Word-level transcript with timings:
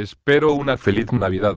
Espero 0.00 0.52
una 0.52 0.76
feliz 0.76 1.12
Navidad. 1.12 1.56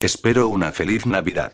Espero 0.00 0.48
una 0.48 0.72
feliz 0.72 1.06
Navidad. 1.06 1.52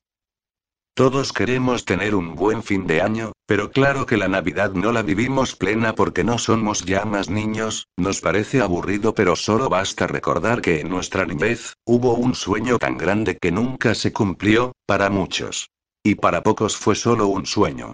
Todos 0.97 1.35
queremos 1.35 1.85
tener 1.85 2.15
un 2.15 2.35
buen 2.35 2.63
fin 2.63 2.87
de 2.87 3.03
año, 3.03 3.33
pero 3.45 3.71
claro 3.71 4.07
que 4.07 4.17
la 4.17 4.29
Navidad 4.29 4.73
no 4.73 4.93
la 4.93 5.03
vivimos 5.03 5.55
plena 5.55 5.95
porque 5.95 6.25
no 6.25 6.39
somos 6.39 6.87
ya 6.87 7.05
más 7.05 7.29
niños, 7.29 7.89
nos 7.99 8.23
parece 8.23 8.63
aburrido 8.63 9.13
pero 9.13 9.37
solo 9.37 9.69
basta 9.69 10.07
recordar 10.07 10.63
que 10.63 10.81
en 10.81 10.89
nuestra 10.89 11.27
niñez, 11.27 11.75
hubo 11.85 12.15
un 12.15 12.35
sueño 12.35 12.79
tan 12.79 12.97
grande 12.97 13.37
que 13.37 13.53
nunca 13.53 13.95
se 13.95 14.15
cumplió, 14.15 14.73
para 14.87 15.11
muchos. 15.11 15.69
Y 16.03 16.15
para 16.15 16.43
pocos 16.43 16.79
fue 16.79 16.95
solo 16.95 17.27
un 17.27 17.45
sueño. 17.45 17.93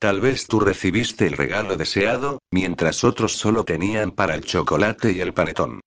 Tal 0.00 0.20
vez 0.20 0.48
tú 0.48 0.58
recibiste 0.58 1.28
el 1.28 1.36
regalo 1.36 1.76
deseado, 1.76 2.40
mientras 2.50 3.04
otros 3.04 3.36
solo 3.36 3.62
tenían 3.64 4.10
para 4.10 4.34
el 4.34 4.42
chocolate 4.42 5.12
y 5.12 5.20
el 5.20 5.32
panetón. 5.32 5.80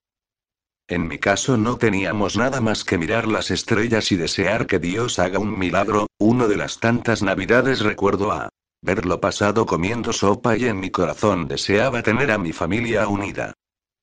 En 0.87 1.07
mi 1.07 1.17
caso 1.17 1.57
no 1.57 1.77
teníamos 1.77 2.37
nada 2.37 2.61
más 2.61 2.83
que 2.83 2.99
mirar 2.99 3.27
las 3.27 3.49
estrellas 3.49 4.11
y 4.11 4.17
desear 4.17 4.67
que 4.67 4.77
Dios 4.77 5.17
haga 5.17 5.39
un 5.39 5.57
milagro, 5.57 6.05
uno 6.35 6.49
de 6.49 6.57
las 6.57 6.81
tantas 6.81 7.23
navidades 7.23 7.79
recuerdo 7.79 8.33
a 8.33 8.49
verlo 8.81 9.21
pasado 9.21 9.65
comiendo 9.65 10.11
sopa 10.11 10.57
y 10.57 10.65
en 10.65 10.81
mi 10.81 10.91
corazón 10.91 11.47
deseaba 11.47 12.03
tener 12.03 12.29
a 12.29 12.37
mi 12.37 12.51
familia 12.51 13.07
unida. 13.07 13.53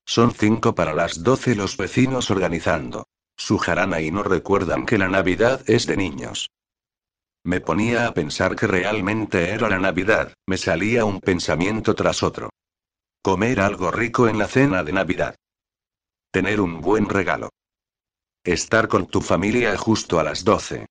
Son 0.06 0.32
cinco 0.32 0.74
para 0.74 0.94
las 0.94 1.22
doce 1.22 1.54
los 1.54 1.76
vecinos 1.76 2.30
organizando 2.30 3.04
su 3.36 3.58
jarana 3.58 4.00
y 4.00 4.10
no 4.10 4.22
recuerdan 4.22 4.86
que 4.86 4.96
la 4.96 5.08
Navidad 5.08 5.60
es 5.66 5.86
de 5.86 5.98
niños. 5.98 6.48
Me 7.44 7.60
ponía 7.60 8.06
a 8.06 8.14
pensar 8.14 8.56
que 8.56 8.66
realmente 8.66 9.50
era 9.50 9.68
la 9.68 9.78
Navidad, 9.78 10.32
me 10.46 10.56
salía 10.56 11.04
un 11.04 11.20
pensamiento 11.20 11.94
tras 11.94 12.22
otro. 12.22 12.48
Comer 13.22 13.60
algo 13.60 13.90
rico 13.90 14.26
en 14.26 14.38
la 14.38 14.48
cena 14.48 14.82
de 14.82 14.92
Navidad. 14.94 15.34
Tener 16.30 16.62
un 16.62 16.80
buen 16.80 17.10
regalo. 17.10 17.50
Estar 18.42 18.88
con 18.88 19.06
tu 19.06 19.20
familia 19.20 19.76
justo 19.76 20.18
a 20.18 20.24
las 20.24 20.44
12. 20.44 20.86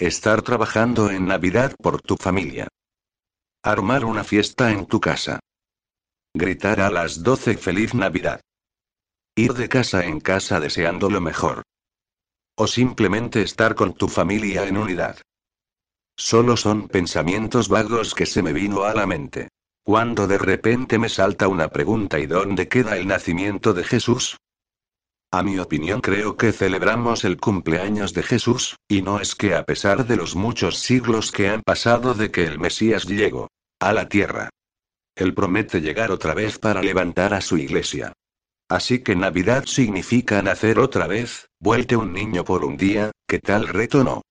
Estar 0.00 0.40
trabajando 0.40 1.10
en 1.10 1.26
Navidad 1.26 1.74
por 1.76 2.00
tu 2.00 2.16
familia. 2.16 2.68
Armar 3.62 4.06
una 4.06 4.24
fiesta 4.24 4.72
en 4.72 4.86
tu 4.86 4.98
casa. 4.98 5.40
Gritar 6.34 6.80
a 6.80 6.90
las 6.90 7.22
12 7.22 7.58
feliz 7.58 7.92
Navidad. 7.92 8.40
Ir 9.36 9.52
de 9.52 9.68
casa 9.68 10.06
en 10.06 10.20
casa 10.20 10.58
deseando 10.58 11.10
lo 11.10 11.20
mejor. 11.20 11.64
O 12.56 12.66
simplemente 12.66 13.42
estar 13.42 13.74
con 13.74 13.92
tu 13.92 14.08
familia 14.08 14.66
en 14.66 14.78
unidad. 14.78 15.20
Solo 16.16 16.56
son 16.56 16.88
pensamientos 16.88 17.68
vagos 17.68 18.14
que 18.14 18.24
se 18.24 18.42
me 18.42 18.54
vino 18.54 18.84
a 18.84 18.94
la 18.94 19.06
mente. 19.06 19.50
Cuando 19.84 20.26
de 20.26 20.38
repente 20.38 20.98
me 20.98 21.10
salta 21.10 21.46
una 21.46 21.68
pregunta 21.68 22.18
¿y 22.18 22.24
dónde 22.24 22.68
queda 22.68 22.96
el 22.96 23.06
nacimiento 23.06 23.74
de 23.74 23.84
Jesús? 23.84 24.38
A 25.32 25.44
mi 25.44 25.60
opinión 25.60 26.00
creo 26.00 26.36
que 26.36 26.50
celebramos 26.50 27.24
el 27.24 27.36
cumpleaños 27.36 28.14
de 28.14 28.24
Jesús, 28.24 28.76
y 28.88 29.02
no 29.02 29.20
es 29.20 29.36
que 29.36 29.54
a 29.54 29.62
pesar 29.64 30.04
de 30.04 30.16
los 30.16 30.34
muchos 30.34 30.78
siglos 30.78 31.30
que 31.30 31.48
han 31.48 31.62
pasado 31.62 32.14
de 32.14 32.32
que 32.32 32.44
el 32.44 32.58
Mesías 32.58 33.04
llegó 33.04 33.48
a 33.78 33.92
la 33.92 34.08
tierra. 34.08 34.50
Él 35.14 35.32
promete 35.32 35.80
llegar 35.80 36.10
otra 36.10 36.34
vez 36.34 36.58
para 36.58 36.82
levantar 36.82 37.32
a 37.32 37.40
su 37.40 37.58
iglesia. 37.58 38.12
Así 38.68 39.04
que 39.04 39.14
Navidad 39.14 39.66
significa 39.66 40.42
nacer 40.42 40.80
otra 40.80 41.06
vez, 41.06 41.48
vuelte 41.60 41.96
un 41.96 42.12
niño 42.12 42.44
por 42.44 42.64
un 42.64 42.76
día, 42.76 43.12
¿qué 43.28 43.38
tal 43.38 43.68
reto 43.68 44.02
no? 44.02 44.22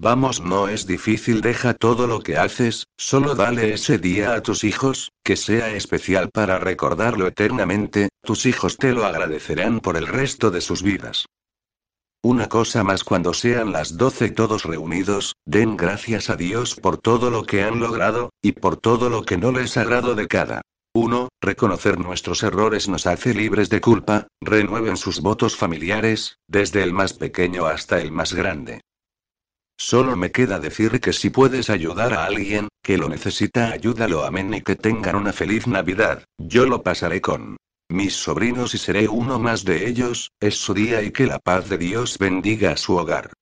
Vamos, 0.00 0.40
no 0.40 0.68
es 0.68 0.86
difícil, 0.86 1.40
deja 1.40 1.74
todo 1.74 2.06
lo 2.06 2.20
que 2.20 2.36
haces, 2.36 2.86
solo 2.96 3.34
dale 3.34 3.72
ese 3.72 3.98
día 3.98 4.34
a 4.34 4.42
tus 4.44 4.62
hijos, 4.62 5.10
que 5.24 5.34
sea 5.34 5.72
especial 5.74 6.30
para 6.30 6.60
recordarlo 6.60 7.26
eternamente, 7.26 8.08
tus 8.22 8.46
hijos 8.46 8.76
te 8.76 8.92
lo 8.92 9.04
agradecerán 9.04 9.80
por 9.80 9.96
el 9.96 10.06
resto 10.06 10.52
de 10.52 10.60
sus 10.60 10.84
vidas. 10.84 11.26
Una 12.22 12.48
cosa 12.48 12.84
más 12.84 13.02
cuando 13.02 13.34
sean 13.34 13.72
las 13.72 13.96
doce 13.96 14.30
todos 14.30 14.62
reunidos, 14.62 15.34
den 15.44 15.76
gracias 15.76 16.30
a 16.30 16.36
Dios 16.36 16.76
por 16.76 16.98
todo 16.98 17.30
lo 17.30 17.42
que 17.42 17.64
han 17.64 17.80
logrado, 17.80 18.30
y 18.40 18.52
por 18.52 18.76
todo 18.76 19.10
lo 19.10 19.24
que 19.24 19.36
no 19.36 19.50
les 19.50 19.76
agrado 19.76 20.14
de 20.14 20.28
cada 20.28 20.62
uno, 20.94 21.28
reconocer 21.40 21.98
nuestros 21.98 22.44
errores 22.44 22.88
nos 22.88 23.08
hace 23.08 23.34
libres 23.34 23.68
de 23.68 23.80
culpa, 23.80 24.28
renueven 24.40 24.96
sus 24.96 25.20
votos 25.20 25.56
familiares, 25.56 26.36
desde 26.46 26.84
el 26.84 26.92
más 26.92 27.14
pequeño 27.14 27.66
hasta 27.66 28.00
el 28.00 28.12
más 28.12 28.32
grande. 28.32 28.80
Solo 29.80 30.16
me 30.16 30.32
queda 30.32 30.58
decir 30.58 31.00
que 31.00 31.12
si 31.12 31.30
puedes 31.30 31.70
ayudar 31.70 32.12
a 32.12 32.24
alguien, 32.24 32.66
que 32.82 32.98
lo 32.98 33.08
necesita, 33.08 33.70
ayúdalo, 33.70 34.24
amén, 34.24 34.52
y 34.52 34.60
que 34.60 34.74
tengan 34.74 35.14
una 35.14 35.32
feliz 35.32 35.68
Navidad. 35.68 36.24
Yo 36.36 36.66
lo 36.66 36.82
pasaré 36.82 37.20
con 37.20 37.56
mis 37.88 38.14
sobrinos 38.14 38.74
y 38.74 38.78
seré 38.78 39.06
uno 39.08 39.38
más 39.38 39.64
de 39.64 39.88
ellos, 39.88 40.32
es 40.40 40.56
su 40.56 40.74
día 40.74 41.00
y 41.02 41.12
que 41.12 41.26
la 41.26 41.38
paz 41.38 41.68
de 41.68 41.78
Dios 41.78 42.18
bendiga 42.18 42.76
su 42.76 42.96
hogar. 42.96 43.32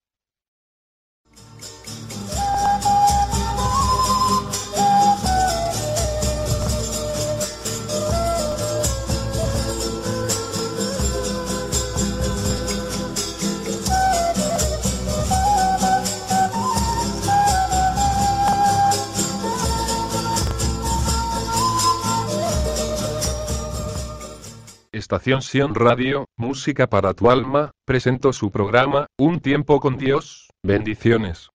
Estación 24.96 25.42
Sion 25.42 25.74
Radio, 25.74 26.24
Música 26.38 26.86
para 26.86 27.12
tu 27.12 27.30
alma, 27.30 27.70
presentó 27.84 28.32
su 28.32 28.50
programa, 28.50 29.06
Un 29.20 29.40
tiempo 29.40 29.78
con 29.78 29.98
Dios, 29.98 30.48
bendiciones. 30.64 31.50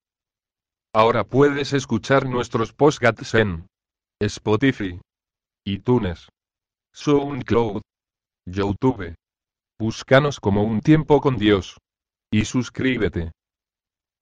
Ahora 0.94 1.24
puedes 1.24 1.74
escuchar 1.74 2.30
nuestros 2.30 2.72
podcasts 2.72 3.34
en 3.34 3.66
Spotify, 4.22 5.02
iTunes, 5.66 6.30
SoundCloud, 6.94 7.82
YouTube. 8.46 9.16
Búscanos 9.80 10.40
como 10.40 10.62
Un 10.62 10.80
tiempo 10.80 11.20
con 11.20 11.38
Dios. 11.38 11.80
Y 12.32 12.46
suscríbete. 12.46 13.32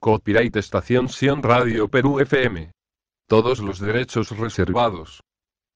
Copyright 0.02 0.56
Estación 0.56 1.10
Sion 1.10 1.44
Radio 1.44 1.90
Perú 1.90 2.22
FM. 2.22 2.72
Todos 3.28 3.60
los 3.60 3.80
derechos 3.80 4.30
reservados. 4.38 5.20